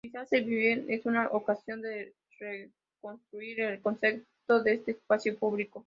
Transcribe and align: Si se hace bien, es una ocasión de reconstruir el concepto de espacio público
Si 0.03 0.09
se 0.09 0.17
hace 0.17 0.41
bien, 0.41 0.85
es 0.89 1.05
una 1.05 1.27
ocasión 1.27 1.79
de 1.83 2.15
reconstruir 2.39 3.61
el 3.61 3.81
concepto 3.83 4.63
de 4.63 4.81
espacio 4.87 5.37
público 5.37 5.79